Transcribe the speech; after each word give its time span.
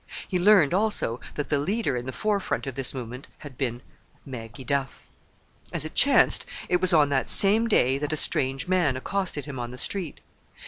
He 0.27 0.39
learned 0.39 0.73
also 0.73 1.19
that 1.35 1.49
the 1.49 1.59
leader 1.59 1.95
in 1.95 2.07
the 2.07 2.11
forefront 2.11 2.65
of 2.65 2.73
this 2.73 2.91
movement 2.91 3.27
had 3.37 3.55
been—Maggie 3.55 4.63
Duff. 4.63 5.07
As 5.71 5.85
it 5.85 5.93
chanced, 5.93 6.43
it 6.67 6.81
was 6.81 6.91
on 6.91 7.09
that 7.09 7.29
same 7.29 7.67
day 7.67 7.99
that 7.99 8.11
a 8.13 8.17
strange 8.17 8.67
man 8.67 8.97
accosted 8.97 9.45
him 9.45 9.59
on 9.59 9.69
the 9.69 9.77
street. 9.77 10.19